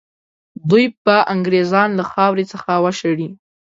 [0.69, 3.27] دوی به انګرېزان له خاورې څخه وشړي.